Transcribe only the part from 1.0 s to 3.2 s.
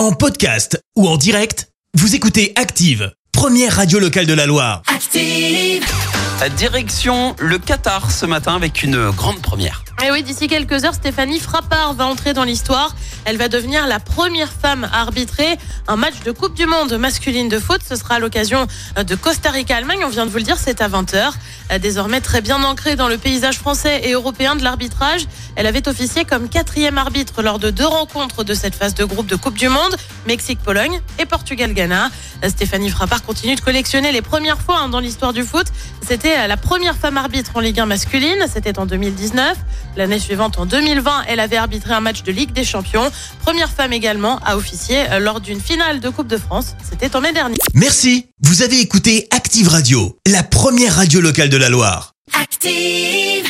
en direct, vous écoutez Active,